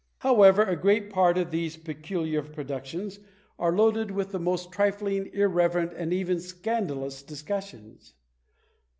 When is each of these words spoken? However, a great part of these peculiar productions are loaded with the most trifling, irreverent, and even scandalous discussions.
However, 0.21 0.63
a 0.63 0.75
great 0.75 1.11
part 1.11 1.37
of 1.37 1.51
these 1.51 1.77
peculiar 1.77 2.41
productions 2.41 3.19
are 3.59 3.71
loaded 3.77 4.09
with 4.09 4.31
the 4.31 4.39
most 4.39 4.71
trifling, 4.71 5.27
irreverent, 5.31 5.93
and 5.95 6.11
even 6.11 6.39
scandalous 6.39 7.21
discussions. 7.21 8.15